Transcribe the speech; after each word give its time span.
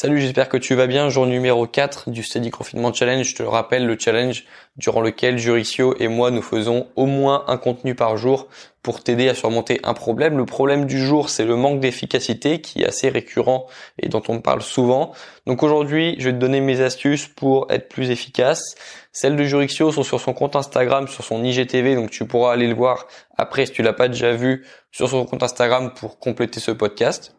Salut, 0.00 0.20
j'espère 0.20 0.48
que 0.48 0.56
tu 0.56 0.76
vas 0.76 0.86
bien. 0.86 1.08
Jour 1.08 1.26
numéro 1.26 1.66
4 1.66 2.10
du 2.10 2.22
Study 2.22 2.52
Confinement 2.52 2.92
Challenge. 2.92 3.26
Je 3.26 3.34
te 3.34 3.42
le 3.42 3.48
rappelle, 3.48 3.84
le 3.84 3.98
challenge 3.98 4.44
durant 4.76 5.00
lequel 5.00 5.38
Jurixio 5.38 5.96
et 5.98 6.06
moi 6.06 6.30
nous 6.30 6.40
faisons 6.40 6.86
au 6.94 7.06
moins 7.06 7.42
un 7.48 7.56
contenu 7.56 7.96
par 7.96 8.16
jour 8.16 8.46
pour 8.84 9.02
t'aider 9.02 9.28
à 9.28 9.34
surmonter 9.34 9.80
un 9.82 9.94
problème. 9.94 10.38
Le 10.38 10.46
problème 10.46 10.84
du 10.84 11.04
jour, 11.04 11.30
c'est 11.30 11.44
le 11.44 11.56
manque 11.56 11.80
d'efficacité 11.80 12.60
qui 12.60 12.82
est 12.82 12.86
assez 12.86 13.08
récurrent 13.08 13.66
et 14.00 14.08
dont 14.08 14.22
on 14.28 14.40
parle 14.40 14.62
souvent. 14.62 15.14
Donc 15.48 15.64
aujourd'hui, 15.64 16.14
je 16.20 16.26
vais 16.26 16.32
te 16.32 16.38
donner 16.38 16.60
mes 16.60 16.80
astuces 16.80 17.26
pour 17.26 17.66
être 17.68 17.88
plus 17.88 18.12
efficace. 18.12 18.76
Celles 19.10 19.34
de 19.34 19.42
Jurixio 19.42 19.90
sont 19.90 20.04
sur 20.04 20.20
son 20.20 20.32
compte 20.32 20.54
Instagram, 20.54 21.08
sur 21.08 21.24
son 21.24 21.42
IGTV, 21.42 21.96
donc 21.96 22.12
tu 22.12 22.24
pourras 22.24 22.52
aller 22.52 22.68
le 22.68 22.74
voir 22.74 23.08
après 23.36 23.66
si 23.66 23.72
tu 23.72 23.82
l'as 23.82 23.94
pas 23.94 24.06
déjà 24.06 24.32
vu 24.32 24.64
sur 24.92 25.08
son 25.08 25.24
compte 25.24 25.42
Instagram 25.42 25.92
pour 25.92 26.20
compléter 26.20 26.60
ce 26.60 26.70
podcast. 26.70 27.34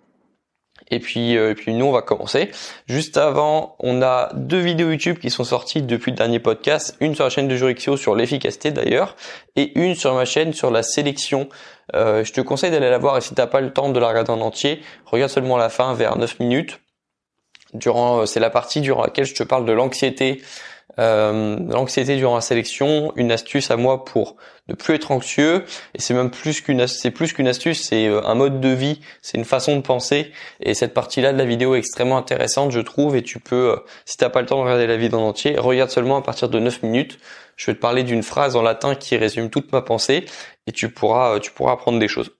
Et 0.91 0.99
puis, 0.99 1.37
euh, 1.37 1.51
et 1.51 1.55
puis 1.55 1.73
nous, 1.73 1.85
on 1.85 1.91
va 1.91 2.01
commencer. 2.01 2.49
Juste 2.87 3.17
avant, 3.17 3.75
on 3.79 4.01
a 4.01 4.31
deux 4.33 4.59
vidéos 4.59 4.89
YouTube 4.89 5.19
qui 5.19 5.29
sont 5.29 5.43
sorties 5.43 5.81
depuis 5.81 6.11
le 6.11 6.17
dernier 6.17 6.39
podcast. 6.39 6.95
Une 6.99 7.15
sur 7.15 7.23
la 7.23 7.29
chaîne 7.29 7.47
de 7.47 7.55
Jurixio 7.55 7.97
sur 7.97 8.15
l'efficacité 8.15 8.71
d'ailleurs, 8.71 9.15
et 9.55 9.77
une 9.79 9.95
sur 9.95 10.13
ma 10.15 10.25
chaîne 10.25 10.53
sur 10.53 10.71
la 10.71 10.83
sélection. 10.83 11.49
Euh, 11.95 12.23
je 12.23 12.33
te 12.33 12.41
conseille 12.41 12.71
d'aller 12.71 12.89
la 12.89 12.97
voir 12.97 13.17
et 13.17 13.21
si 13.21 13.33
t'as 13.33 13.47
pas 13.47 13.61
le 13.61 13.71
temps 13.71 13.89
de 13.89 13.99
la 13.99 14.07
regarder 14.07 14.31
en 14.31 14.41
entier, 14.41 14.81
regarde 15.05 15.31
seulement 15.31 15.57
la 15.57 15.69
fin 15.69 15.93
vers 15.93 16.17
9 16.17 16.39
minutes. 16.39 16.79
Durant, 17.73 18.21
euh, 18.21 18.25
c'est 18.25 18.39
la 18.39 18.49
partie 18.49 18.81
durant 18.81 19.03
laquelle 19.03 19.25
je 19.25 19.35
te 19.35 19.43
parle 19.43 19.65
de 19.65 19.71
l'anxiété, 19.71 20.41
euh, 20.99 21.57
l'anxiété 21.69 22.17
durant 22.17 22.35
la 22.35 22.41
sélection, 22.41 23.13
une 23.15 23.31
astuce 23.31 23.71
à 23.71 23.77
moi 23.77 24.03
pour 24.03 24.35
ne 24.67 24.73
plus 24.73 24.95
être 24.95 25.11
anxieux. 25.11 25.63
Et 25.95 26.01
c'est 26.01 26.13
même 26.13 26.29
plus 26.29 26.61
qu'une, 26.61 26.85
c'est 26.87 27.11
plus 27.11 27.31
qu'une 27.31 27.47
astuce, 27.47 27.81
c'est 27.81 28.07
euh, 28.07 28.21
un 28.25 28.35
mode 28.35 28.59
de 28.59 28.69
vie, 28.69 28.99
c'est 29.21 29.37
une 29.37 29.45
façon 29.45 29.77
de 29.77 29.81
penser. 29.81 30.31
Et 30.59 30.73
cette 30.73 30.93
partie-là 30.93 31.31
de 31.31 31.37
la 31.37 31.45
vidéo 31.45 31.75
est 31.75 31.79
extrêmement 31.79 32.17
intéressante, 32.17 32.71
je 32.71 32.81
trouve. 32.81 33.15
Et 33.15 33.23
tu 33.23 33.39
peux, 33.39 33.71
euh, 33.71 33.77
si 34.05 34.17
t'as 34.17 34.29
pas 34.29 34.41
le 34.41 34.47
temps 34.47 34.57
de 34.57 34.63
regarder 34.63 34.87
la 34.87 34.97
vidéo 34.97 35.19
en 35.19 35.29
entier, 35.29 35.55
regarde 35.57 35.89
seulement 35.89 36.17
à 36.17 36.21
partir 36.21 36.49
de 36.49 36.59
9 36.59 36.83
minutes. 36.83 37.17
Je 37.55 37.67
vais 37.67 37.75
te 37.75 37.81
parler 37.81 38.03
d'une 38.03 38.23
phrase 38.23 38.55
en 38.55 38.61
latin 38.61 38.95
qui 38.95 39.17
résume 39.17 39.49
toute 39.49 39.71
ma 39.71 39.81
pensée, 39.81 40.25
et 40.67 40.71
tu 40.71 40.89
pourras, 40.89 41.39
tu 41.39 41.51
pourras 41.51 41.73
apprendre 41.73 41.99
des 41.99 42.07
choses. 42.07 42.31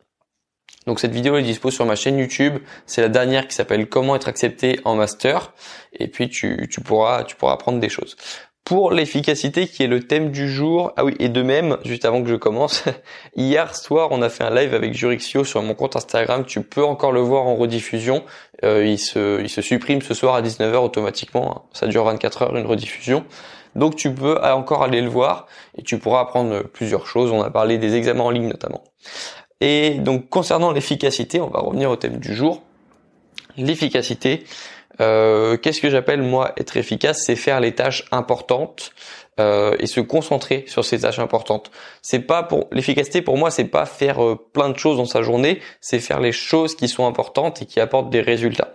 Donc 0.87 0.99
cette 0.99 1.11
vidéo 1.11 1.37
est 1.37 1.43
dispo 1.43 1.71
sur 1.71 1.85
ma 1.85 1.95
chaîne 1.95 2.17
YouTube. 2.17 2.57
C'est 2.85 3.01
la 3.01 3.09
dernière 3.09 3.47
qui 3.47 3.53
s'appelle 3.53 3.87
Comment 3.87 4.15
être 4.15 4.27
accepté 4.27 4.79
en 4.85 4.95
master. 4.95 5.53
Et 5.93 6.07
puis 6.07 6.29
tu, 6.29 6.67
tu 6.71 6.81
pourras 6.81 7.23
tu 7.25 7.35
pourras 7.35 7.53
apprendre 7.53 7.79
des 7.79 7.89
choses 7.89 8.15
pour 8.69 8.91
l'efficacité 8.91 9.65
qui 9.65 9.81
est 9.81 9.87
le 9.87 10.01
thème 10.05 10.29
du 10.29 10.47
jour. 10.47 10.93
Ah 10.95 11.03
oui, 11.03 11.15
et 11.17 11.27
de 11.27 11.41
même, 11.41 11.77
juste 11.85 12.05
avant 12.05 12.21
que 12.21 12.29
je 12.29 12.35
commence, 12.35 12.83
hier 13.35 13.75
soir, 13.75 14.09
on 14.11 14.21
a 14.21 14.29
fait 14.29 14.43
un 14.43 14.53
live 14.53 14.75
avec 14.75 14.93
Jurixio 14.93 15.43
sur 15.43 15.63
mon 15.63 15.73
compte 15.73 15.95
Instagram. 15.95 16.45
Tu 16.45 16.61
peux 16.61 16.83
encore 16.83 17.11
le 17.11 17.19
voir 17.19 17.47
en 17.47 17.55
rediffusion. 17.55 18.23
Euh, 18.63 18.85
il, 18.85 18.99
se, 18.99 19.41
il 19.41 19.49
se 19.49 19.63
supprime 19.63 20.03
ce 20.03 20.13
soir 20.13 20.35
à 20.35 20.43
19h 20.43 20.75
automatiquement. 20.75 21.51
Hein. 21.51 21.61
Ça 21.73 21.87
dure 21.87 22.03
24 22.03 22.43
heures 22.43 22.55
une 22.55 22.67
rediffusion. 22.67 23.25
Donc 23.75 23.95
tu 23.95 24.13
peux 24.13 24.39
encore 24.39 24.83
aller 24.83 25.01
le 25.01 25.09
voir 25.09 25.47
et 25.75 25.81
tu 25.81 25.97
pourras 25.97 26.21
apprendre 26.21 26.61
plusieurs 26.61 27.07
choses. 27.07 27.31
On 27.31 27.41
a 27.41 27.49
parlé 27.49 27.79
des 27.79 27.95
examens 27.95 28.25
en 28.25 28.29
ligne 28.29 28.49
notamment. 28.49 28.83
Et 29.61 29.95
donc 29.95 30.29
concernant 30.29 30.71
l'efficacité, 30.71 31.41
on 31.41 31.49
va 31.49 31.61
revenir 31.61 31.89
au 31.89 31.95
thème 31.95 32.17
du 32.17 32.35
jour. 32.35 32.61
L'efficacité, 33.57 34.43
euh, 35.01 35.57
qu'est-ce 35.57 35.81
que 35.81 35.89
j'appelle 35.89 36.21
moi 36.21 36.53
être 36.57 36.77
efficace? 36.77 37.23
C'est 37.25 37.35
faire 37.35 37.59
les 37.59 37.73
tâches 37.73 38.05
importantes 38.11 38.93
euh, 39.39 39.75
et 39.79 39.87
se 39.87 40.01
concentrer 40.01 40.65
sur 40.67 40.83
ces 40.83 41.01
tâches 41.01 41.19
importantes. 41.19 41.71
C'est 42.01 42.19
pas 42.19 42.43
pour 42.43 42.67
l'efficacité 42.71 43.21
pour 43.21 43.37
moi, 43.37 43.51
c'est 43.51 43.65
pas 43.65 43.85
faire 43.85 44.23
euh, 44.23 44.35
plein 44.53 44.69
de 44.69 44.77
choses 44.77 44.97
dans 44.97 45.05
sa 45.05 45.21
journée, 45.21 45.61
c'est 45.79 45.99
faire 45.99 46.19
les 46.19 46.33
choses 46.33 46.75
qui 46.75 46.89
sont 46.89 47.07
importantes 47.07 47.61
et 47.61 47.65
qui 47.65 47.79
apportent 47.79 48.09
des 48.09 48.21
résultats. 48.21 48.73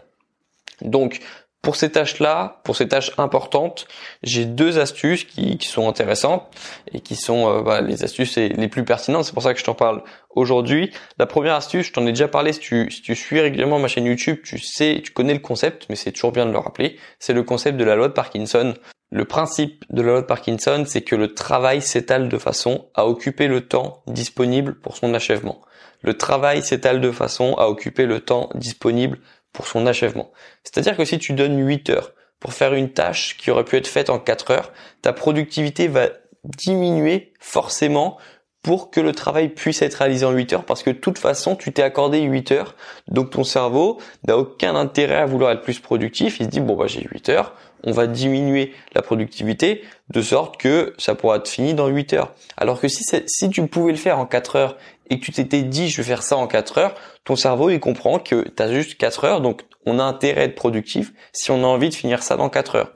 Donc 0.81 1.21
pour 1.65 1.77
ces 1.77 1.91
tâches-là, 1.91 2.61
pour 2.63 2.77
ces 2.77 2.87
tâches 2.87 3.11
importantes, 3.19 3.89
j'ai 4.23 4.45
deux 4.45 4.79
astuces 4.79 5.25
qui, 5.25 5.59
sont 5.63 5.89
intéressantes 5.89 6.47
et 6.93 7.01
qui 7.01 7.17
sont 7.17 7.49
euh, 7.49 7.63
bah, 7.63 7.81
les 7.81 8.05
astuces 8.05 8.37
les 8.37 8.69
plus 8.69 8.85
pertinentes. 8.85 9.25
C'est 9.25 9.33
pour 9.33 9.43
ça 9.43 9.55
que 9.55 9.59
je 9.59 9.65
t'en 9.65 9.75
parle 9.75 10.03
aujourd'hui. 10.31 10.93
La 11.19 11.27
première 11.27 11.55
astuce, 11.55 11.87
je 11.87 11.93
t'en 11.93 12.07
ai 12.07 12.11
déjà 12.13 12.29
parlé. 12.29 12.53
Si 12.53 12.61
tu, 12.61 12.91
si 12.91 13.01
tu 13.01 13.17
suis 13.17 13.41
régulièrement 13.41 13.79
ma 13.79 13.89
chaîne 13.89 14.05
YouTube, 14.05 14.39
tu 14.45 14.59
sais, 14.59 15.01
tu 15.03 15.13
connais 15.13 15.33
le 15.33 15.41
concept, 15.41 15.87
mais 15.89 15.97
c'est 15.97 16.13
toujours 16.13 16.33
bien 16.33 16.45
de 16.45 16.53
le 16.53 16.59
rappeler. 16.59 16.99
C'est 17.19 17.33
le 17.33 17.43
concept 17.43 17.79
de 17.79 17.85
la 17.85 17.97
loi 17.97 18.09
de 18.09 18.13
Parkinson. 18.13 18.75
Le 19.11 19.25
principe 19.25 19.85
de 19.91 20.03
la 20.03 20.13
loi 20.13 20.21
de 20.21 20.27
Parkinson, 20.27 20.85
c'est 20.87 21.03
que 21.03 21.17
le 21.17 21.33
travail 21.33 21.81
s'étale 21.81 22.29
de 22.29 22.39
façon 22.39 22.89
à 22.95 23.07
occuper 23.07 23.47
le 23.47 23.63
temps 23.63 24.03
disponible 24.07 24.75
pour 24.75 24.97
son 24.99 25.15
achèvement. 25.15 25.63
Le 26.03 26.15
travail 26.19 26.63
s'étale 26.63 27.01
de 27.01 27.11
façon 27.11 27.55
à 27.55 27.69
occuper 27.69 28.05
le 28.05 28.21
temps 28.21 28.51
disponible 28.55 29.19
pour 29.55 29.67
son 29.67 29.87
achèvement. 29.87 30.31
C'est-à-dire 30.65 30.99
que 30.99 31.07
si 31.07 31.19
tu 31.19 31.33
donnes 31.33 31.67
8 31.67 31.89
heures 31.89 32.13
pour 32.41 32.53
faire 32.53 32.75
une 32.75 32.91
tâche 32.91 33.39
qui 33.39 33.51
aurait 33.51 33.65
pu 33.65 33.77
être 33.77 33.87
faite 33.87 34.11
en 34.11 34.19
4 34.19 34.51
heures, 34.51 34.73
ta 35.01 35.15
productivité 35.15 35.89
va 35.89 36.09
diminuer 36.45 37.33
forcément 37.41 38.19
pour 38.63 38.91
que 38.91 39.01
le 39.01 39.13
travail 39.13 39.51
puisse 39.51 39.83
être 39.83 39.95
réalisé 39.97 40.25
en 40.25 40.33
8 40.33 40.55
heures 40.55 40.65
parce 40.65 40.83
que 40.83 40.91
de 40.91 40.97
toute 40.97 41.19
façon 41.19 41.55
tu 41.55 41.73
t'es 41.73 41.83
accordé 41.83 42.23
8 42.23 42.53
heures. 42.53 42.75
Donc 43.09 43.31
ton 43.31 43.45
cerveau 43.45 44.01
n'a 44.27 44.37
aucun 44.37 44.75
intérêt 44.75 45.17
à 45.17 45.27
vouloir 45.27 45.53
être 45.53 45.63
plus 45.63 45.79
productif. 45.79 46.41
Il 46.41 46.47
se 46.47 46.51
dit 46.51 46.61
bon 46.61 46.75
bah 46.75 46.87
j'ai 46.87 47.03
8 47.03 47.29
heures. 47.29 47.55
On 47.85 47.93
va 47.93 48.07
diminuer 48.07 48.73
la 48.95 49.03
productivité 49.03 49.83
de 50.09 50.23
sorte 50.23 50.57
que 50.57 50.95
ça 50.97 51.15
pourra 51.15 51.37
être 51.37 51.49
fini 51.49 51.75
dans 51.75 51.89
8 51.89 52.15
heures. 52.15 52.35
Alors 52.57 52.81
que 52.81 52.89
si, 52.89 53.05
si 53.27 53.51
tu 53.51 53.67
pouvais 53.67 53.93
le 53.93 53.99
faire 53.99 54.19
en 54.19 54.25
4 54.25 54.57
heures 54.57 54.77
et 55.11 55.19
que 55.19 55.25
tu 55.25 55.33
t'étais 55.33 55.63
dit 55.63 55.89
je 55.89 55.99
vais 55.99 56.09
faire 56.09 56.23
ça 56.23 56.37
en 56.37 56.47
4 56.47 56.79
heures 56.79 56.95
ton 57.25 57.37
cerveau 57.37 57.71
il 57.71 57.81
comprend 57.81 58.19
que 58.19 58.49
tu 58.49 58.63
as 58.63 58.73
juste 58.73 58.97
4 58.97 59.25
heures 59.25 59.41
donc 59.41 59.63
on 59.87 59.99
a 59.99 60.03
intérêt 60.03 60.43
à 60.43 60.45
être 60.45 60.55
productif 60.55 61.13
si 61.33 61.51
on 61.51 61.63
a 61.63 61.67
envie 61.67 61.89
de 61.89 61.95
finir 61.95 62.23
ça 62.23 62.37
dans 62.37 62.49
4 62.49 62.77
heures 62.77 62.93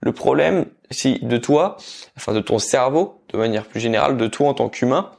le 0.00 0.12
problème 0.12 0.66
si 0.90 1.18
de 1.20 1.36
toi, 1.36 1.76
enfin 2.16 2.32
de 2.32 2.40
ton 2.40 2.58
cerveau, 2.58 3.22
de 3.32 3.38
manière 3.38 3.66
plus 3.66 3.80
générale, 3.80 4.16
de 4.16 4.26
toi 4.26 4.48
en 4.48 4.54
tant 4.54 4.68
qu'humain, 4.68 5.12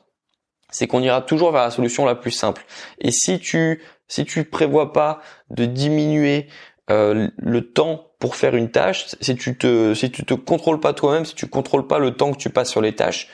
c'est 0.72 0.88
qu'on 0.88 1.02
ira 1.02 1.22
toujours 1.22 1.52
vers 1.52 1.64
la 1.64 1.72
solution 1.72 2.06
la 2.06 2.16
plus 2.16 2.32
simple. 2.32 2.66
Et 3.00 3.12
si 3.12 3.40
tu 3.40 3.82
si 4.08 4.26
tu 4.26 4.44
prévois 4.44 4.92
pas 4.94 5.22
de 5.52 5.66
diminuer 5.66 6.48
euh, 6.90 7.30
le 7.38 7.72
temps 7.72 8.08
pour 8.20 8.36
faire 8.36 8.56
une 8.56 8.72
tâche, 8.72 9.08
si 9.22 9.36
tu 9.36 9.58
te 9.58 9.94
si 9.94 10.12
tu 10.12 10.24
te 10.26 10.34
contrôles 10.34 10.80
pas 10.80 10.94
toi-même, 10.94 11.26
si 11.26 11.36
tu 11.36 11.48
contrôles 11.48 11.88
pas 11.88 12.00
le 12.00 12.16
temps 12.16 12.32
que 12.32 12.38
tu 12.38 12.50
passes 12.50 12.70
sur 12.70 12.82
les 12.82 12.96
tâches, 12.96 13.28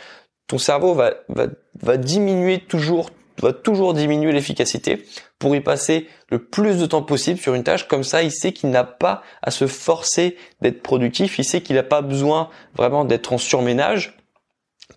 ton 0.47 0.57
cerveau 0.57 0.93
va 0.93 1.13
va 1.29 1.47
va 1.81 1.97
diminuer 1.97 2.59
toujours 2.59 3.09
va 3.41 3.53
toujours 3.53 3.93
diminuer 3.93 4.31
l'efficacité 4.31 5.05
pour 5.39 5.55
y 5.55 5.61
passer 5.61 6.07
le 6.29 6.43
plus 6.43 6.77
de 6.77 6.85
temps 6.85 7.01
possible 7.01 7.39
sur 7.39 7.53
une 7.53 7.63
tâche. 7.63 7.87
Comme 7.87 8.03
ça, 8.03 8.23
il 8.23 8.31
sait 8.31 8.53
qu'il 8.53 8.69
n'a 8.69 8.83
pas 8.83 9.21
à 9.41 9.51
se 9.51 9.67
forcer 9.67 10.37
d'être 10.61 10.81
productif. 10.81 11.37
Il 11.37 11.43
sait 11.43 11.61
qu'il 11.61 11.75
n'a 11.75 11.83
pas 11.83 12.01
besoin 12.01 12.49
vraiment 12.75 13.05
d'être 13.05 13.33
en 13.33 13.37
surménage 13.37 14.17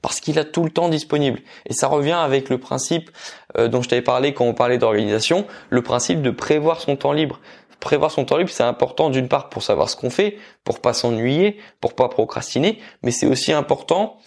parce 0.03 0.21
qu'il 0.21 0.39
a 0.39 0.45
tout 0.45 0.65
le 0.65 0.71
temps 0.71 0.89
disponible. 0.89 1.41
Et 1.67 1.73
ça 1.73 1.89
revient 1.89 2.13
avec 2.13 2.51
le 2.51 2.59
principe 2.59 3.11
euh, 3.57 3.69
dont 3.69 3.83
je 3.83 3.89
t'avais 3.89 4.03
parlé 4.03 4.35
quand 4.35 4.45
on 4.45 4.55
parlait 4.55 4.79
d'organisation, 4.79 5.47
le 5.71 5.83
principe 5.83 6.23
de 6.23 6.31
prévoir 6.31 6.81
son 6.81 6.97
temps 6.97 7.13
libre. 7.13 7.41
Prévoir 7.81 8.11
son 8.11 8.25
temps 8.25 8.37
libre, 8.37 8.51
c'est 8.51 8.65
important 8.65 9.09
d'une 9.09 9.29
part 9.29 9.49
pour 9.49 9.63
savoir 9.63 9.89
ce 9.89 9.97
qu'on 9.97 10.11
fait, 10.11 10.37
pour 10.65 10.81
pas 10.81 10.93
s'ennuyer, 10.93 11.59
pour 11.81 11.95
pas 11.95 12.09
procrastiner, 12.09 12.81
mais 13.03 13.13
c'est 13.13 13.27
aussi 13.27 13.53
important 13.53 14.19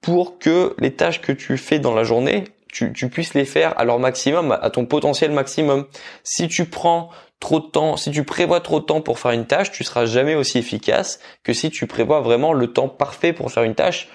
pour 0.00 0.38
que 0.38 0.74
les 0.78 0.94
tâches 0.94 1.20
que 1.20 1.32
tu 1.32 1.56
fais 1.56 1.78
dans 1.78 1.94
la 1.94 2.04
journée, 2.04 2.44
tu, 2.72 3.08
puisses 3.08 3.34
les 3.34 3.44
faire 3.44 3.78
à 3.78 3.84
leur 3.84 3.98
maximum, 3.98 4.56
à 4.60 4.70
ton 4.70 4.84
potentiel 4.84 5.30
maximum. 5.30 5.86
Si 6.24 6.46
tu 6.48 6.66
prends 6.66 7.10
trop 7.40 7.60
de 7.60 7.66
temps, 7.66 7.96
si 7.96 8.10
tu 8.10 8.24
prévois 8.24 8.60
trop 8.60 8.80
de 8.80 8.84
temps 8.84 9.00
pour 9.00 9.18
faire 9.18 9.30
une 9.30 9.46
tâche, 9.46 9.70
tu 9.70 9.84
seras 9.84 10.04
jamais 10.04 10.34
aussi 10.34 10.58
efficace 10.58 11.20
que 11.42 11.52
si 11.52 11.70
tu 11.70 11.86
prévois 11.86 12.20
vraiment 12.20 12.52
le 12.52 12.72
temps 12.72 12.88
parfait 12.88 13.32
pour 13.32 13.50
faire 13.50 13.62
une 13.62 13.74
tâche, 13.74 14.08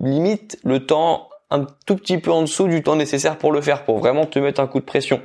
limite 0.00 0.58
le 0.64 0.84
temps 0.84 1.28
un 1.50 1.66
tout 1.86 1.96
petit 1.96 2.18
peu 2.18 2.30
en 2.30 2.42
dessous 2.42 2.68
du 2.68 2.82
temps 2.82 2.96
nécessaire 2.96 3.38
pour 3.38 3.52
le 3.52 3.60
faire, 3.60 3.84
pour 3.84 3.98
vraiment 3.98 4.26
te 4.26 4.38
mettre 4.38 4.60
un 4.60 4.66
coup 4.66 4.80
de 4.80 4.84
pression. 4.84 5.22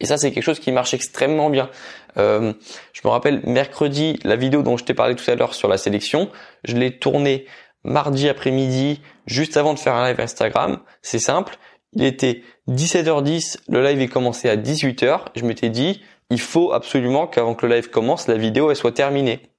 Et 0.00 0.06
ça, 0.06 0.16
c'est 0.18 0.32
quelque 0.32 0.44
chose 0.44 0.60
qui 0.60 0.72
marche 0.72 0.92
extrêmement 0.94 1.50
bien. 1.50 1.70
Euh, 2.16 2.52
je 2.92 3.00
me 3.04 3.10
rappelle 3.10 3.40
mercredi, 3.44 4.18
la 4.24 4.36
vidéo 4.36 4.62
dont 4.62 4.76
je 4.76 4.84
t'ai 4.84 4.94
parlé 4.94 5.14
tout 5.14 5.28
à 5.30 5.34
l'heure 5.34 5.54
sur 5.54 5.68
la 5.68 5.78
sélection, 5.78 6.30
je 6.64 6.76
l'ai 6.76 6.98
tournée 6.98 7.46
mardi 7.84 8.28
après-midi, 8.28 9.00
juste 9.26 9.56
avant 9.56 9.74
de 9.74 9.78
faire 9.78 9.94
un 9.94 10.08
live 10.08 10.20
Instagram. 10.20 10.80
C'est 11.02 11.18
simple. 11.18 11.58
Il 11.92 12.04
était 12.04 12.42
17h10, 12.68 13.58
le 13.68 13.84
live 13.84 14.00
est 14.00 14.08
commencé 14.08 14.48
à 14.48 14.56
18h. 14.56 15.26
Je 15.36 15.44
m'étais 15.44 15.68
dit, 15.68 16.02
il 16.30 16.40
faut 16.40 16.72
absolument 16.72 17.26
qu'avant 17.26 17.54
que 17.54 17.66
le 17.66 17.74
live 17.74 17.90
commence, 17.90 18.26
la 18.26 18.36
vidéo 18.36 18.70
elle 18.70 18.76
soit 18.76 18.92
terminée. 18.92 19.53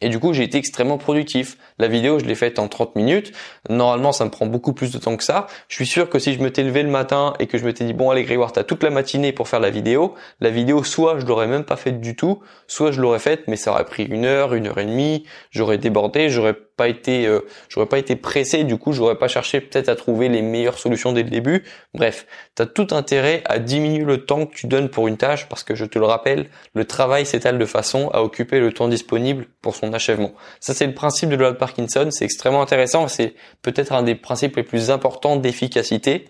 Et 0.00 0.08
du 0.08 0.18
coup, 0.18 0.32
j'ai 0.32 0.42
été 0.42 0.58
extrêmement 0.58 0.98
productif. 0.98 1.56
La 1.78 1.88
vidéo, 1.88 2.18
je 2.18 2.24
l'ai 2.24 2.34
faite 2.34 2.58
en 2.58 2.68
30 2.68 2.96
minutes. 2.96 3.32
Normalement, 3.68 4.12
ça 4.12 4.24
me 4.24 4.30
prend 4.30 4.46
beaucoup 4.46 4.72
plus 4.72 4.90
de 4.90 4.98
temps 4.98 5.16
que 5.16 5.22
ça. 5.22 5.46
Je 5.68 5.76
suis 5.76 5.86
sûr 5.86 6.10
que 6.10 6.18
si 6.18 6.34
je 6.34 6.42
m'étais 6.42 6.62
levé 6.62 6.82
le 6.82 6.90
matin 6.90 7.32
et 7.38 7.46
que 7.46 7.58
je 7.58 7.64
m'étais 7.64 7.84
dit, 7.84 7.92
bon, 7.92 8.10
allez, 8.10 8.24
Grégoire, 8.24 8.52
t'as 8.52 8.64
toute 8.64 8.82
la 8.82 8.90
matinée 8.90 9.32
pour 9.32 9.48
faire 9.48 9.60
la 9.60 9.70
vidéo, 9.70 10.14
la 10.40 10.50
vidéo, 10.50 10.82
soit 10.82 11.20
je 11.20 11.26
l'aurais 11.26 11.46
même 11.46 11.64
pas 11.64 11.76
faite 11.76 12.00
du 12.00 12.16
tout, 12.16 12.40
soit 12.66 12.90
je 12.90 13.00
l'aurais 13.00 13.18
faite, 13.18 13.44
mais 13.46 13.56
ça 13.56 13.70
aurait 13.70 13.84
pris 13.84 14.04
une 14.04 14.24
heure, 14.24 14.54
une 14.54 14.66
heure 14.66 14.78
et 14.78 14.84
demie, 14.84 15.24
j'aurais 15.50 15.78
débordé, 15.78 16.28
j'aurais 16.28 16.54
pas 16.76 16.88
été, 16.88 17.26
euh, 17.26 17.40
j'aurais 17.68 17.86
pas 17.86 17.98
été 17.98 18.16
pressé, 18.16 18.64
du 18.64 18.76
coup, 18.78 18.92
j'aurais 18.92 19.16
pas 19.16 19.28
cherché 19.28 19.60
peut-être 19.60 19.88
à 19.88 19.94
trouver 19.94 20.28
les 20.28 20.42
meilleures 20.42 20.78
solutions 20.78 21.12
dès 21.12 21.22
le 21.22 21.30
début. 21.30 21.64
Bref, 21.94 22.26
t'as 22.54 22.66
tout 22.66 22.88
intérêt 22.90 23.42
à 23.44 23.58
diminuer 23.58 24.04
le 24.04 24.24
temps 24.24 24.46
que 24.46 24.54
tu 24.54 24.66
donnes 24.66 24.88
pour 24.88 25.06
une 25.06 25.16
tâche 25.16 25.48
parce 25.48 25.62
que 25.62 25.74
je 25.74 25.84
te 25.84 25.98
le 25.98 26.06
rappelle, 26.06 26.48
le 26.74 26.84
travail 26.84 27.26
s'étale 27.26 27.58
de 27.58 27.66
façon 27.66 28.08
à 28.12 28.22
occuper 28.22 28.58
le 28.58 28.72
temps 28.72 28.88
disponible 28.88 29.46
pour 29.62 29.76
son 29.76 29.83
achèvement. 29.92 30.32
Ça, 30.60 30.74
c'est 30.74 30.86
le 30.86 30.94
principe 30.94 31.30
de 31.30 31.36
la 31.36 31.52
Parkinson. 31.52 32.08
C'est 32.10 32.24
extrêmement 32.24 32.62
intéressant. 32.62 33.08
C'est 33.08 33.34
peut-être 33.62 33.92
un 33.92 34.02
des 34.02 34.14
principes 34.14 34.56
les 34.56 34.62
plus 34.62 34.90
importants 34.90 35.36
d'efficacité 35.36 36.28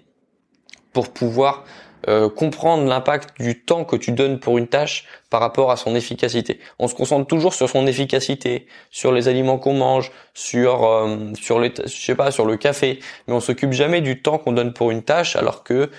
pour 0.92 1.12
pouvoir 1.12 1.64
euh, 2.08 2.28
comprendre 2.28 2.86
l'impact 2.86 3.40
du 3.40 3.62
temps 3.62 3.84
que 3.84 3.96
tu 3.96 4.12
donnes 4.12 4.38
pour 4.38 4.58
une 4.58 4.66
tâche 4.68 5.06
par 5.30 5.40
rapport 5.40 5.70
à 5.70 5.76
son 5.76 5.94
efficacité. 5.94 6.60
On 6.78 6.86
se 6.86 6.94
concentre 6.94 7.26
toujours 7.26 7.54
sur 7.54 7.68
son 7.68 7.86
efficacité, 7.86 8.66
sur 8.90 9.10
les 9.10 9.26
aliments 9.28 9.58
qu'on 9.58 9.72
mange, 9.72 10.12
sur 10.34 10.84
euh, 10.84 11.32
sur 11.34 11.60
les 11.60 11.72
je 11.84 11.88
sais 11.88 12.14
pas, 12.14 12.30
sur 12.30 12.44
le 12.44 12.58
café, 12.58 12.98
mais 13.26 13.32
on 13.32 13.40
s'occupe 13.40 13.72
jamais 13.72 14.02
du 14.02 14.20
temps 14.20 14.36
qu'on 14.36 14.52
donne 14.52 14.74
pour 14.74 14.90
une 14.90 15.02
tâche 15.02 15.34
alors 15.36 15.64
que 15.64 15.90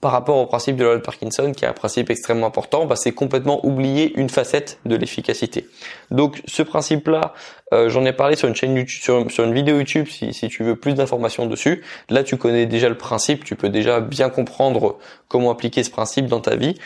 par 0.00 0.12
rapport 0.12 0.36
au 0.36 0.46
principe 0.46 0.76
de 0.76 0.84
la 0.84 0.98
Parkinson, 1.00 1.52
qui 1.52 1.64
est 1.64 1.68
un 1.68 1.72
principe 1.72 2.08
extrêmement 2.10 2.46
important, 2.46 2.86
bah, 2.86 2.94
c'est 2.94 3.12
complètement 3.12 3.64
oublier 3.66 4.12
une 4.16 4.28
facette 4.28 4.78
de 4.84 4.94
l'efficacité. 4.94 5.66
Donc 6.12 6.40
ce 6.46 6.62
principe-là, 6.62 7.34
euh, 7.74 7.88
j'en 7.88 8.04
ai 8.04 8.12
parlé 8.12 8.36
sur 8.36 8.48
une 8.48 8.54
chaîne 8.54 8.76
YouTube, 8.76 9.28
sur, 9.30 9.44
une 9.44 9.54
vidéo 9.54 9.78
YouTube, 9.78 10.06
si, 10.08 10.32
si 10.32 10.48
tu 10.48 10.62
veux 10.62 10.76
plus 10.76 10.94
d'informations 10.94 11.46
dessus. 11.46 11.82
Là, 12.10 12.22
tu 12.22 12.36
connais 12.36 12.66
déjà 12.66 12.88
le 12.88 12.96
principe, 12.96 13.44
tu 13.44 13.56
peux 13.56 13.70
déjà 13.70 13.98
bien 14.00 14.30
comprendre 14.30 14.98
comment 15.26 15.50
appliquer 15.50 15.82
ce 15.82 15.90
principe 15.90 16.26
dans 16.26 16.40
ta 16.40 16.54
vie. 16.54 16.76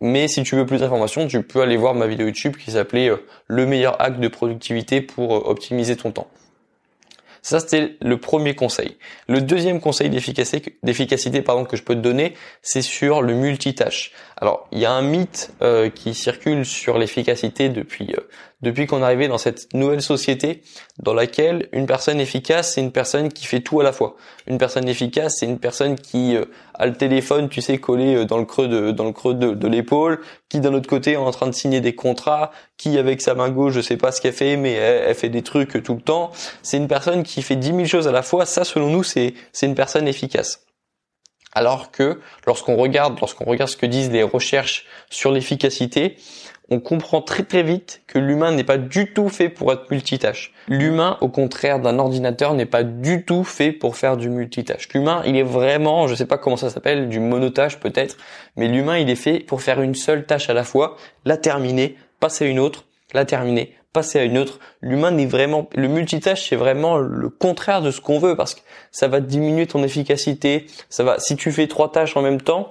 Mais 0.00 0.28
si 0.28 0.42
tu 0.44 0.56
veux 0.56 0.64
plus 0.64 0.78
d'informations, 0.78 1.26
tu 1.26 1.42
peux 1.42 1.60
aller 1.60 1.76
voir 1.76 1.94
ma 1.94 2.06
vidéo 2.06 2.26
YouTube 2.26 2.56
qui 2.56 2.70
s'appelait 2.70 3.10
euh, 3.10 3.16
Le 3.46 3.66
meilleur 3.66 4.00
hack 4.00 4.18
de 4.18 4.28
productivité 4.28 5.00
pour 5.00 5.34
euh, 5.34 5.42
optimiser 5.44 5.96
ton 5.96 6.10
temps. 6.10 6.28
Ça, 7.42 7.60
c'était 7.60 7.96
le 8.00 8.18
premier 8.18 8.54
conseil. 8.54 8.96
Le 9.28 9.40
deuxième 9.40 9.80
conseil 9.80 10.10
d'efficacité, 10.10 11.42
pardon, 11.42 11.64
que 11.64 11.76
je 11.76 11.82
peux 11.82 11.94
te 11.94 12.00
donner, 12.00 12.34
c'est 12.62 12.82
sur 12.82 13.22
le 13.22 13.34
multitâche. 13.34 14.12
Alors, 14.36 14.68
il 14.72 14.78
y 14.78 14.86
a 14.86 14.92
un 14.92 15.02
mythe 15.02 15.52
euh, 15.62 15.90
qui 15.90 16.14
circule 16.14 16.64
sur 16.64 16.98
l'efficacité 16.98 17.68
depuis 17.68 18.12
euh, 18.16 18.20
depuis 18.62 18.86
qu'on 18.86 19.00
est 19.00 19.04
arrivé 19.04 19.28
dans 19.28 19.38
cette 19.38 19.72
nouvelle 19.72 20.02
société 20.02 20.62
dans 20.98 21.14
laquelle 21.14 21.68
une 21.72 21.86
personne 21.86 22.20
efficace, 22.20 22.74
c'est 22.74 22.80
une 22.80 22.92
personne 22.92 23.30
qui 23.32 23.46
fait 23.46 23.60
tout 23.60 23.80
à 23.80 23.84
la 23.84 23.92
fois. 23.92 24.16
Une 24.46 24.58
personne 24.58 24.88
efficace, 24.88 25.36
c'est 25.38 25.46
une 25.46 25.58
personne 25.58 25.96
qui 25.96 26.36
euh, 26.36 26.44
a 26.74 26.86
le 26.86 26.94
téléphone, 26.94 27.48
tu 27.48 27.62
sais, 27.62 27.78
collé 27.78 28.14
euh, 28.14 28.24
dans 28.24 28.38
le 28.38 28.44
creux 28.44 28.68
de 28.68 28.90
dans 28.90 29.04
le 29.04 29.12
creux 29.12 29.34
de, 29.34 29.68
l'épaule, 29.68 30.20
qui 30.48 30.60
d'un 30.60 30.74
autre 30.74 30.88
côté 30.88 31.12
est 31.12 31.16
en 31.16 31.30
train 31.30 31.46
de 31.46 31.54
signer 31.54 31.80
des 31.80 31.94
contrats, 31.94 32.50
qui 32.76 32.98
avec 32.98 33.22
sa 33.22 33.34
main 33.34 33.48
gauche, 33.48 33.72
je 33.72 33.80
sais 33.80 33.96
pas 33.96 34.12
ce 34.12 34.20
qu'elle 34.20 34.32
fait, 34.32 34.56
mais 34.56 34.72
elle, 34.72 35.14
fait 35.14 35.28
des 35.28 35.42
trucs 35.42 35.82
tout 35.82 35.94
le 35.94 36.02
temps. 36.02 36.30
C'est 36.62 36.76
une 36.76 36.88
personne 36.88 37.22
qui 37.22 37.42
fait 37.42 37.56
dix 37.56 37.72
mille 37.72 37.86
choses 37.86 38.08
à 38.08 38.12
la 38.12 38.22
fois. 38.22 38.46
Ça, 38.46 38.64
selon 38.64 38.90
nous, 38.90 39.04
c'est 39.04 39.34
c'est 39.52 39.66
une 39.66 39.74
personne 39.74 40.06
efficace. 40.08 40.66
Alors 41.52 41.90
que 41.90 42.20
lorsqu'on 42.46 42.76
regarde, 42.76 43.18
lorsqu'on 43.20 43.44
regarde 43.44 43.70
ce 43.70 43.76
que 43.76 43.86
disent 43.86 44.10
les 44.10 44.22
recherches 44.22 44.86
sur 45.10 45.32
l'efficacité, 45.32 46.16
on 46.70 46.78
comprend 46.78 47.20
très 47.20 47.42
très 47.42 47.64
vite 47.64 48.02
que 48.06 48.18
l'humain 48.18 48.52
n'est 48.52 48.64
pas 48.64 48.78
du 48.78 49.12
tout 49.12 49.28
fait 49.28 49.48
pour 49.48 49.72
être 49.72 49.90
multitâche. 49.90 50.52
L'humain, 50.68 51.18
au 51.20 51.28
contraire 51.28 51.80
d'un 51.80 51.98
ordinateur, 51.98 52.54
n'est 52.54 52.66
pas 52.66 52.84
du 52.84 53.24
tout 53.24 53.42
fait 53.42 53.72
pour 53.72 53.96
faire 53.96 54.16
du 54.16 54.28
multitâche. 54.28 54.88
L'humain, 54.94 55.22
il 55.26 55.36
est 55.36 55.42
vraiment, 55.42 56.06
je 56.06 56.14
sais 56.14 56.26
pas 56.26 56.38
comment 56.38 56.56
ça 56.56 56.70
s'appelle, 56.70 57.08
du 57.08 57.18
monotâche 57.18 57.80
peut-être, 57.80 58.16
mais 58.56 58.68
l'humain, 58.68 58.98
il 58.98 59.10
est 59.10 59.16
fait 59.16 59.40
pour 59.40 59.62
faire 59.62 59.80
une 59.80 59.96
seule 59.96 60.26
tâche 60.26 60.48
à 60.48 60.54
la 60.54 60.62
fois, 60.62 60.96
la 61.24 61.36
terminer, 61.36 61.96
passer 62.20 62.44
à 62.44 62.48
une 62.48 62.60
autre, 62.60 62.84
la 63.12 63.24
terminer, 63.24 63.74
passer 63.92 64.18
à 64.18 64.24
une 64.24 64.38
autre. 64.38 64.58
L'humain 64.80 65.10
n'est 65.10 65.26
vraiment, 65.26 65.68
le 65.74 65.88
multitâche, 65.88 66.48
c'est 66.48 66.56
vraiment 66.56 66.98
le 66.98 67.28
contraire 67.28 67.82
de 67.82 67.90
ce 67.90 68.00
qu'on 68.00 68.18
veut 68.18 68.36
parce 68.36 68.54
que 68.54 68.60
ça 68.90 69.08
va 69.08 69.20
diminuer 69.20 69.66
ton 69.66 69.82
efficacité. 69.82 70.66
Ça 70.88 71.04
va, 71.04 71.18
si 71.18 71.36
tu 71.36 71.50
fais 71.52 71.66
trois 71.66 71.90
tâches 71.90 72.16
en 72.16 72.22
même 72.22 72.40
temps, 72.40 72.70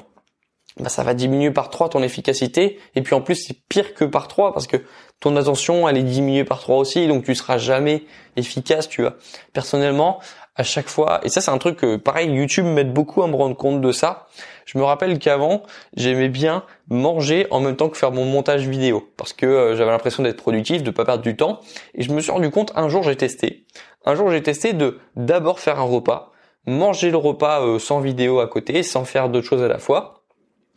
bah, 0.80 0.88
ça 0.90 1.04
va 1.04 1.14
diminuer 1.14 1.52
par 1.52 1.70
3 1.70 1.90
ton 1.90 2.04
efficacité. 2.04 2.80
Et 2.96 3.02
puis 3.02 3.14
en 3.14 3.22
plus, 3.22 3.36
c'est 3.36 3.56
pire 3.68 3.94
que 3.94 4.06
par 4.06 4.28
3 4.28 4.54
parce 4.54 4.68
que 4.68 4.78
ton 5.20 5.36
attention, 5.36 5.90
elle 5.90 5.98
est 5.98 6.04
diminuée 6.04 6.46
par 6.46 6.62
3 6.62 6.78
aussi, 6.78 7.08
donc 7.08 7.26
tu 7.26 7.36
seras 7.36 7.58
jamais 7.58 8.04
efficace, 8.38 8.88
tu 8.88 9.02
vois. 9.02 9.16
Personnellement, 9.52 10.20
à 10.60 10.64
chaque 10.64 10.90
fois, 10.90 11.22
et 11.24 11.30
ça 11.30 11.40
c'est 11.40 11.52
un 11.52 11.58
truc 11.58 11.78
que, 11.78 11.96
pareil, 11.96 12.30
YouTube 12.30 12.66
m'aide 12.66 12.92
beaucoup 12.92 13.24
à 13.24 13.28
me 13.28 13.36
rendre 13.36 13.56
compte 13.56 13.80
de 13.80 13.94
ça. 13.94 14.28
Je 14.66 14.78
me 14.78 14.84
rappelle 14.84 15.18
qu'avant, 15.18 15.64
j'aimais 15.96 16.28
bien 16.28 16.66
manger 16.90 17.48
en 17.50 17.62
même 17.62 17.78
temps 17.78 17.88
que 17.88 17.96
faire 17.96 18.12
mon 18.12 18.26
montage 18.26 18.68
vidéo 18.68 19.10
parce 19.16 19.32
que 19.32 19.46
euh, 19.46 19.76
j'avais 19.78 19.92
l'impression 19.92 20.22
d'être 20.22 20.36
productif, 20.36 20.84
de 20.84 20.92
pas 20.92 21.06
perdre 21.06 21.24
du 21.24 21.38
temps. 21.38 21.62
Et 21.96 22.04
je 22.04 22.12
me 22.12 22.20
suis 22.20 22.32
rendu 22.32 22.52
compte, 22.52 22.74
un 22.76 22.90
jour 22.90 23.04
j'ai 23.04 23.16
testé. 23.16 23.66
Un 24.04 24.16
jour 24.16 24.30
j'ai 24.30 24.44
testé 24.44 24.74
de 24.74 25.00
d'abord 25.16 25.62
faire 25.62 25.80
un 25.80 25.84
repas, 25.84 26.34
manger 26.68 27.10
le 27.10 27.18
repas 27.18 27.62
euh, 27.62 27.80
sans 27.80 28.02
vidéo 28.02 28.42
à 28.42 28.48
côté, 28.48 28.84
sans 28.84 29.06
faire 29.06 29.30
d'autres 29.30 29.48
choses 29.48 29.64
à 29.64 29.70
la 29.70 29.80
fois 29.80 30.20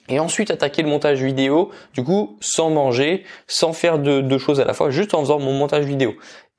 et 0.09 0.19
ensuite 0.19 0.51
attaquer 0.51 0.83
le 0.83 0.89
montage 0.89 1.23
vidéo, 1.23 1.71
du 1.95 2.03
coup, 2.03 2.37
sans 2.41 2.71
manger, 2.71 3.25
sans 3.47 3.73
faire 3.73 3.99
de, 3.99 4.21
de, 4.21 4.39
choses 4.39 4.61
à 4.61 4.65
la 4.65 4.75
fois, 4.75 4.91
juste 4.91 5.15
en 5.15 5.21
faisant 5.21 5.39
mon 5.39 5.53
montage 5.53 5.85
vidéo. 5.85 6.15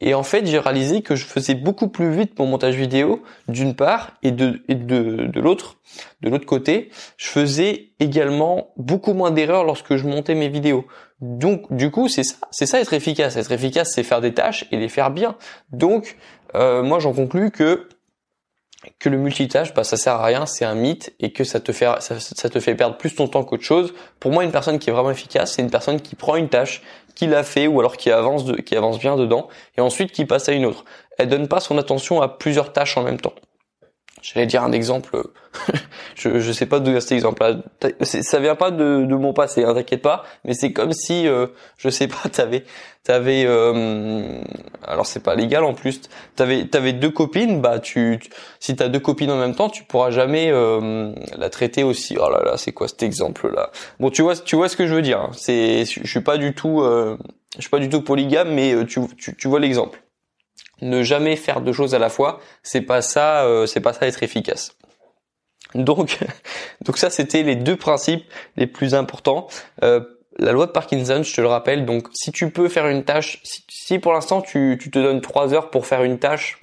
Et 0.05 0.13
en 0.13 0.23
fait, 0.23 0.45
j'ai 0.45 0.59
réalisé 0.59 1.01
que 1.01 1.15
je 1.15 1.23
faisais 1.23 1.55
beaucoup 1.55 1.88
plus 1.88 2.11
vite 2.11 2.38
mon 2.38 2.45
montage 2.45 2.75
vidéo, 2.75 3.23
d'une 3.47 3.73
part, 3.73 4.11
et 4.21 4.31
de, 4.31 4.61
de, 4.67 5.27
de 5.27 5.39
l'autre, 5.39 5.77
de 6.21 6.29
l'autre 6.29 6.45
côté, 6.45 6.89
je 7.15 7.27
faisais 7.27 7.91
également 8.01 8.73
beaucoup 8.75 9.13
moins 9.13 9.31
d'erreurs 9.31 9.63
lorsque 9.63 9.95
je 9.95 10.05
montais 10.05 10.35
mes 10.35 10.50
vidéos. 10.50 10.85
Donc, 11.21 11.73
du 11.73 11.89
coup, 11.89 12.09
c'est 12.09 12.25
ça, 12.25 12.35
c'est 12.51 12.65
ça 12.65 12.81
être 12.81 12.91
efficace. 12.91 13.38
Être 13.38 13.53
efficace, 13.53 13.94
c'est 13.95 14.03
faire 14.03 14.19
des 14.19 14.33
tâches 14.33 14.65
et 14.71 14.77
les 14.77 14.89
faire 14.89 15.09
bien. 15.09 15.38
Donc, 15.71 16.17
euh, 16.53 16.83
moi, 16.83 17.00
j'en 17.00 17.13
conclus 17.13 17.51
que 17.51 17.88
que 19.00 19.09
le 19.09 19.18
multitâche, 19.18 19.74
bah, 19.74 19.83
ça 19.83 19.97
sert 19.97 20.13
à 20.13 20.25
rien, 20.25 20.45
c'est 20.45 20.65
un 20.65 20.75
mythe 20.75 21.13
et 21.19 21.31
que 21.31 21.44
ça 21.44 21.59
te 21.59 21.71
fait 21.71 21.88
ça, 22.00 22.50
te 22.50 22.59
fait 22.59 22.75
perdre 22.75 22.97
plus 22.97 23.15
ton 23.15 23.27
temps 23.27 23.44
qu'autre 23.44 23.63
chose. 23.63 23.94
Pour 24.19 24.31
moi, 24.31 24.44
une 24.44 24.51
personne 24.51 24.80
qui 24.80 24.89
est 24.89 24.94
vraiment 24.94 25.12
efficace, 25.12 25.53
c'est 25.53 25.62
une 25.62 25.71
personne 25.71 26.01
qui 26.01 26.15
prend 26.15 26.35
une 26.35 26.50
tâche, 26.50 26.81
qui 27.15 27.27
l'a 27.27 27.44
fait 27.44 27.68
ou 27.68 27.80
alors 27.80 27.97
qui 27.97 28.12
avance 28.12 28.44
qui 28.65 28.75
avance 28.75 29.00
bien 29.00 29.15
dedans 29.15 29.47
et 29.77 29.81
ensuite 29.81 30.12
qui 30.12 30.25
passe 30.25 30.50
à 30.50 30.53
une 30.53 30.65
autre. 30.65 30.85
Elle 31.18 31.30
donne 31.30 31.47
pas 31.47 31.59
son 31.59 31.77
attention 31.77 32.21
à 32.21 32.27
plusieurs 32.27 32.74
tâches 32.74 32.97
en 32.97 33.03
même 33.03 33.19
temps. 33.19 33.33
J'allais 34.23 34.45
dire 34.47 34.63
un 34.63 34.71
exemple, 34.71 35.21
je 36.15 36.39
je 36.39 36.51
sais 36.53 36.65
pas 36.65 36.79
d'où 36.79 36.91
vient 36.91 37.01
cet 37.01 37.11
exemple-là. 37.11 37.57
Ça 38.01 38.39
vient 38.39 38.55
pas 38.55 38.71
de, 38.71 39.03
de 39.05 39.15
mon 39.15 39.33
passé, 39.33 39.65
hein, 39.65 39.73
t'inquiète 39.73 40.01
pas. 40.01 40.23
Mais 40.45 40.53
c'est 40.53 40.71
comme 40.71 40.93
si, 40.93 41.27
euh, 41.27 41.47
je 41.77 41.89
sais 41.89 42.07
pas, 42.07 42.29
t'avais 42.31 42.63
t'avais 43.03 43.43
euh, 43.45 44.41
alors 44.87 45.05
c'est 45.05 45.19
pas 45.19 45.35
légal 45.35 45.65
en 45.65 45.73
plus 45.73 46.01
t'avais 46.37 46.67
t'avais 46.67 46.93
deux 46.93 47.09
copines 47.09 47.59
bah 47.59 47.79
tu, 47.79 48.19
si 48.61 48.75
t'as 48.77 48.87
deux 48.87 49.01
copines 49.01 49.29
en 49.29 49.37
même 49.37 49.55
temps 49.55 49.69
tu 49.69 49.83
pourras 49.83 50.09
jamais 50.09 50.50
euh, 50.50 51.13
la 51.38 51.50
traiter 51.50 51.83
aussi 51.83 52.15
oh 52.17 52.29
là 52.29 52.41
là 52.45 52.55
c'est 52.55 52.71
quoi 52.71 52.88
cet 52.88 53.03
exemple 53.03 53.53
là 53.53 53.71
bon 54.00 54.09
tu 54.09 54.21
vois 54.21 54.38
tu 54.38 54.55
vois 54.55 54.69
ce 54.69 54.77
que 54.77 54.88
je 54.88 54.95
veux 54.95 55.01
dire 55.01 55.19
hein. 55.19 55.31
c'est 55.33 55.83
je 55.83 56.07
suis 56.07 56.21
pas 56.21 56.38
du 56.38 56.53
tout 56.53 56.79
euh, 56.79 57.17
je 57.55 57.62
suis 57.62 57.69
pas 57.69 57.79
du 57.79 57.89
tout 57.89 58.01
polygame 58.01 58.53
mais 58.53 58.74
euh, 58.74 58.86
tu 58.86 59.01
tu, 59.17 59.36
tu 59.36 59.48
vois 59.50 59.59
l'exemple 59.59 60.01
ne 60.83 61.03
jamais 61.03 61.35
faire 61.35 61.61
deux 61.61 61.73
choses 61.73 61.95
à 61.95 61.99
la 61.99 62.09
fois 62.09 62.39
c'est 62.61 62.81
pas 62.81 63.01
ça 63.01 63.45
euh, 63.45 63.65
c'est 63.65 63.81
pas 63.81 63.93
ça 63.93 64.07
être 64.07 64.23
efficace 64.23 64.77
donc, 65.75 66.19
donc 66.81 66.97
ça, 66.97 67.09
c'était 67.09 67.43
les 67.43 67.55
deux 67.55 67.75
principes 67.75 68.25
les 68.55 68.67
plus 68.67 68.95
importants. 68.95 69.47
Euh, 69.83 70.01
la 70.39 70.51
loi 70.51 70.65
de 70.65 70.71
Parkinson, 70.71 71.21
je 71.23 71.33
te 71.33 71.41
le 71.41 71.47
rappelle, 71.47 71.85
donc 71.85 72.07
si 72.13 72.31
tu 72.31 72.49
peux 72.49 72.67
faire 72.67 72.87
une 72.87 73.03
tâche, 73.03 73.41
si, 73.43 73.99
pour 73.99 74.13
l'instant 74.13 74.41
tu, 74.41 74.79
tu, 74.81 74.89
te 74.89 74.97
donnes 74.97 75.21
trois 75.21 75.53
heures 75.53 75.69
pour 75.69 75.85
faire 75.85 76.03
une 76.03 76.17
tâche 76.17 76.59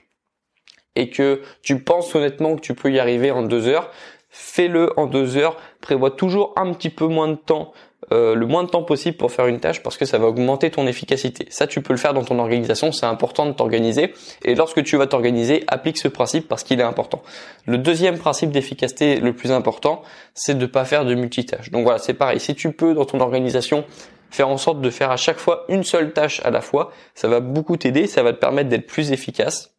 et 0.96 1.08
que 1.08 1.42
tu 1.62 1.80
penses 1.80 2.12
honnêtement 2.16 2.56
que 2.56 2.60
tu 2.60 2.74
peux 2.74 2.90
y 2.90 2.98
arriver 2.98 3.30
en 3.30 3.42
deux 3.42 3.68
heures, 3.68 3.90
fais-le 4.28 4.92
en 4.98 5.06
deux 5.06 5.36
heures, 5.36 5.56
prévois 5.80 6.10
toujours 6.10 6.52
un 6.56 6.72
petit 6.72 6.90
peu 6.90 7.06
moins 7.06 7.28
de 7.28 7.36
temps 7.36 7.72
euh, 8.12 8.34
le 8.34 8.46
moins 8.46 8.64
de 8.64 8.68
temps 8.68 8.82
possible 8.82 9.16
pour 9.16 9.30
faire 9.30 9.46
une 9.46 9.60
tâche 9.60 9.82
parce 9.82 9.96
que 9.96 10.04
ça 10.04 10.18
va 10.18 10.26
augmenter 10.26 10.70
ton 10.70 10.86
efficacité. 10.86 11.46
Ça, 11.50 11.66
tu 11.66 11.82
peux 11.82 11.92
le 11.92 11.98
faire 11.98 12.14
dans 12.14 12.24
ton 12.24 12.38
organisation, 12.38 12.92
c'est 12.92 13.06
important 13.06 13.46
de 13.46 13.52
t'organiser. 13.52 14.14
Et 14.44 14.54
lorsque 14.54 14.82
tu 14.82 14.96
vas 14.96 15.06
t'organiser, 15.06 15.64
applique 15.66 15.98
ce 15.98 16.08
principe 16.08 16.48
parce 16.48 16.64
qu'il 16.64 16.80
est 16.80 16.84
important. 16.84 17.22
Le 17.66 17.78
deuxième 17.78 18.18
principe 18.18 18.50
d'efficacité 18.50 19.20
le 19.20 19.34
plus 19.34 19.52
important, 19.52 20.02
c'est 20.34 20.54
de 20.54 20.62
ne 20.62 20.66
pas 20.66 20.84
faire 20.84 21.04
de 21.04 21.14
multitâches. 21.14 21.70
Donc 21.70 21.84
voilà, 21.84 21.98
c'est 21.98 22.14
pareil. 22.14 22.40
Si 22.40 22.54
tu 22.54 22.72
peux 22.72 22.94
dans 22.94 23.04
ton 23.04 23.20
organisation 23.20 23.84
faire 24.30 24.48
en 24.48 24.56
sorte 24.56 24.80
de 24.80 24.90
faire 24.90 25.10
à 25.10 25.16
chaque 25.16 25.38
fois 25.38 25.64
une 25.68 25.84
seule 25.84 26.12
tâche 26.12 26.40
à 26.44 26.50
la 26.50 26.60
fois, 26.60 26.92
ça 27.14 27.28
va 27.28 27.40
beaucoup 27.40 27.76
t'aider, 27.76 28.06
ça 28.06 28.22
va 28.22 28.32
te 28.32 28.38
permettre 28.38 28.68
d'être 28.68 28.86
plus 28.86 29.12
efficace. 29.12 29.74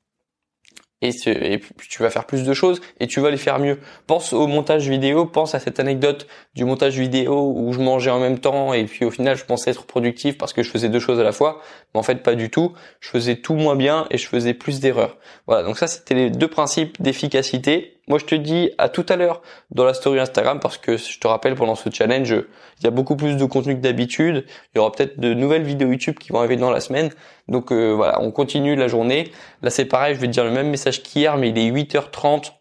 Et, 1.02 1.12
tu 1.14 2.04
vas 2.04 2.10
faire 2.10 2.26
plus 2.26 2.44
de 2.44 2.54
choses 2.54 2.82
et 3.00 3.08
tu 3.08 3.20
vas 3.20 3.32
les 3.32 3.38
faire 3.38 3.60
mieux. 3.60 3.80
Pense 4.08 4.34
au 4.34 4.48
montage 4.48 4.88
vidéo, 4.88 5.26
pense 5.26 5.56
à 5.56 5.60
cette 5.60 5.80
anecdote 5.80 6.28
du 6.56 6.66
montage 6.66 6.98
vidéo 6.98 7.54
où 7.56 7.74
je 7.74 7.80
mangeais 7.80 8.12
en 8.12 8.20
même 8.20 8.40
temps 8.40 8.74
et 8.74 8.86
puis 8.86 9.06
au 9.06 9.12
final 9.12 9.36
je 9.36 9.46
pensais 9.46 9.72
être 9.72 9.86
productif 9.86 10.38
parce 10.38 10.54
que 10.54 10.64
je 10.64 10.70
faisais 10.70 10.90
deux 10.90 11.00
choses 11.00 11.20
à 11.20 11.24
la 11.24 11.32
fois, 11.32 11.62
mais 11.94 12.00
en 12.00 12.04
fait 12.04 12.24
pas 12.24 12.36
du 12.36 12.50
tout. 12.50 12.74
Je 13.00 13.10
faisais 13.10 13.36
tout 13.36 13.56
moins 13.56 13.76
bien 13.76 14.06
et 14.12 14.18
je 14.18 14.28
faisais 14.28 14.54
plus 14.54 14.80
d'erreurs. 14.80 15.18
Voilà, 15.48 15.64
donc 15.64 15.78
ça 15.78 15.88
c'était 15.88 16.16
les 16.16 16.30
deux 16.30 16.48
principes 16.48 17.02
d'efficacité. 17.02 17.98
Moi 18.08 18.20
je 18.20 18.26
te 18.26 18.36
dis 18.36 18.72
à 18.78 18.90
tout 18.90 19.06
à 19.10 19.16
l'heure 19.16 19.42
dans 19.70 19.86
la 19.86 19.94
story 19.94 20.20
Instagram 20.20 20.60
parce 20.60 20.78
que 20.78 20.98
je 20.98 21.20
te 21.20 21.28
rappelle 21.28 21.56
pendant 21.56 21.76
ce 21.76 21.90
challenge, 21.92 22.32
il 22.32 22.84
y 22.84 22.88
a 22.88 22.92
beaucoup 22.92 23.16
plus 23.16 23.38
de 23.38 23.46
contenu 23.46 23.76
que 23.76 23.82
d'habitude. 23.82 24.46
Il 24.74 24.78
y 24.78 24.80
aura 24.80 24.92
peut-être 24.92 25.20
de 25.20 25.34
nouvelles 25.34 25.64
vidéos 25.64 25.90
YouTube 25.90 26.18
qui 26.20 26.32
vont 26.32 26.40
arriver 26.40 26.58
dans 26.58 26.72
la 26.72 26.80
semaine. 26.80 27.12
Donc 27.48 27.72
euh, 27.72 27.92
voilà, 27.92 28.22
on 28.22 28.32
continue 28.32 28.76
la 28.76 28.88
journée. 28.88 29.32
Là 29.62 29.70
c'est 29.70 29.86
pareil, 29.86 30.16
je 30.16 30.20
vais 30.20 30.28
te 30.28 30.32
dire 30.32 30.44
le 30.44 30.52
même 30.52 30.70
message 30.70 31.04
qu'hier, 31.04 31.38
mais 31.38 31.50
il 31.50 31.58
est 31.58 31.72
8h30 31.72 32.52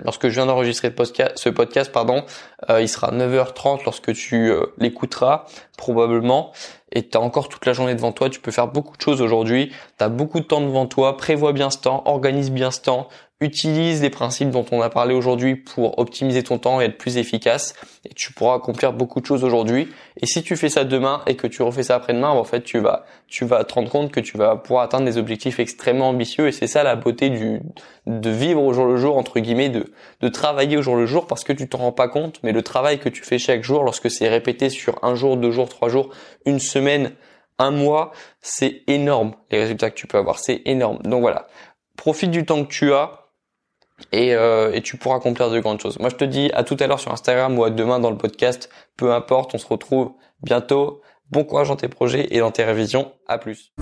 lorsque 0.00 0.28
je 0.28 0.34
viens 0.34 0.46
d'enregistrer 0.46 0.92
ce 1.36 1.48
podcast, 1.48 1.92
pardon, 1.92 2.24
euh, 2.70 2.80
il 2.80 2.88
sera 2.88 3.12
9h30 3.12 3.84
lorsque 3.84 4.12
tu 4.12 4.50
euh, 4.50 4.66
l'écouteras 4.78 5.46
probablement. 5.76 6.52
Et 6.92 7.06
tu 7.06 7.18
as 7.18 7.20
encore 7.20 7.48
toute 7.48 7.66
la 7.66 7.72
journée 7.72 7.94
devant 7.94 8.12
toi, 8.12 8.30
tu 8.30 8.40
peux 8.40 8.50
faire 8.50 8.68
beaucoup 8.68 8.96
de 8.96 9.02
choses 9.02 9.20
aujourd'hui, 9.20 9.72
tu 9.98 10.04
as 10.04 10.08
beaucoup 10.08 10.40
de 10.40 10.44
temps 10.44 10.60
devant 10.60 10.86
toi, 10.86 11.16
prévois 11.16 11.52
bien 11.52 11.70
ce 11.70 11.78
temps, 11.78 12.02
organise 12.06 12.50
bien 12.50 12.70
ce 12.70 12.80
temps, 12.80 13.08
utilise 13.40 14.00
les 14.00 14.08
principes 14.08 14.50
dont 14.50 14.64
on 14.72 14.80
a 14.80 14.88
parlé 14.88 15.14
aujourd'hui 15.14 15.56
pour 15.56 15.98
optimiser 15.98 16.42
ton 16.42 16.58
temps 16.58 16.80
et 16.80 16.84
être 16.84 16.96
plus 16.96 17.18
efficace 17.18 17.74
et 18.08 18.14
tu 18.14 18.32
pourras 18.32 18.54
accomplir 18.54 18.94
beaucoup 18.94 19.20
de 19.20 19.26
choses 19.26 19.44
aujourd'hui 19.44 19.88
et 20.16 20.24
si 20.24 20.42
tu 20.42 20.56
fais 20.56 20.70
ça 20.70 20.84
demain 20.84 21.20
et 21.26 21.36
que 21.36 21.46
tu 21.46 21.60
refais 21.60 21.82
ça 21.82 21.96
après-demain 21.96 22.30
en 22.30 22.44
fait 22.44 22.62
tu 22.62 22.78
vas 22.78 23.04
tu 23.26 23.44
vas 23.44 23.64
te 23.64 23.74
rendre 23.74 23.90
compte 23.90 24.10
que 24.10 24.20
tu 24.20 24.38
vas 24.38 24.56
pouvoir 24.56 24.84
atteindre 24.84 25.04
des 25.04 25.18
objectifs 25.18 25.60
extrêmement 25.60 26.08
ambitieux 26.08 26.48
et 26.48 26.52
c'est 26.52 26.66
ça 26.66 26.82
la 26.82 26.96
beauté 26.96 27.28
du 27.28 27.60
de 28.06 28.30
vivre 28.30 28.62
au 28.62 28.72
jour 28.72 28.86
le 28.86 28.96
jour 28.96 29.18
entre 29.18 29.38
guillemets 29.38 29.68
de 29.68 29.92
de 30.22 30.28
travailler 30.28 30.78
au 30.78 30.82
jour 30.82 30.96
le 30.96 31.04
jour 31.04 31.26
parce 31.26 31.44
que 31.44 31.52
tu 31.52 31.68
t'en 31.68 31.78
rends 31.78 31.92
pas 31.92 32.08
compte 32.08 32.40
mais 32.42 32.52
le 32.52 32.62
travail 32.62 32.98
que 32.98 33.10
tu 33.10 33.22
fais 33.22 33.38
chaque 33.38 33.62
jour 33.62 33.84
lorsque 33.84 34.10
c'est 34.10 34.28
répété 34.28 34.70
sur 34.70 34.98
un 35.02 35.14
jour, 35.14 35.36
deux 35.36 35.50
jours, 35.50 35.68
trois 35.68 35.88
jours, 35.88 36.10
une 36.44 36.58
semaine, 36.58 37.12
un 37.58 37.70
mois, 37.70 38.12
c'est 38.40 38.82
énorme 38.86 39.34
les 39.50 39.58
résultats 39.58 39.90
que 39.90 39.96
tu 39.96 40.06
peux 40.06 40.18
avoir, 40.18 40.38
c'est 40.38 40.62
énorme. 40.64 40.98
Donc 41.02 41.20
voilà, 41.20 41.48
profite 41.96 42.30
du 42.30 42.44
temps 42.44 42.64
que 42.64 42.72
tu 42.72 42.92
as 42.92 43.25
et, 44.12 44.34
euh, 44.34 44.72
et, 44.72 44.82
tu 44.82 44.96
pourras 44.96 45.16
accomplir 45.16 45.50
de 45.50 45.58
grandes 45.60 45.80
choses. 45.80 45.98
Moi, 45.98 46.10
je 46.10 46.16
te 46.16 46.24
dis 46.24 46.50
à 46.54 46.64
tout 46.64 46.76
à 46.80 46.86
l'heure 46.86 47.00
sur 47.00 47.12
Instagram 47.12 47.58
ou 47.58 47.64
à 47.64 47.70
demain 47.70 47.98
dans 47.98 48.10
le 48.10 48.18
podcast, 48.18 48.70
peu 48.96 49.12
importe, 49.12 49.54
on 49.54 49.58
se 49.58 49.66
retrouve 49.66 50.12
bientôt. 50.42 51.00
Bon 51.30 51.44
courage 51.44 51.68
dans 51.68 51.76
tes 51.76 51.88
projets 51.88 52.28
et 52.30 52.38
dans 52.40 52.50
tes 52.50 52.64
révisions. 52.64 53.12
À 53.26 53.38
plus. 53.38 53.72